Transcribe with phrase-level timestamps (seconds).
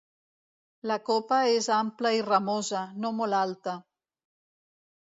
[0.91, 3.79] la copa és ampla i ramosa, no molt alta.